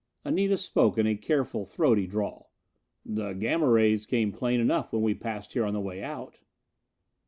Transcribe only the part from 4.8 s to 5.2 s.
when we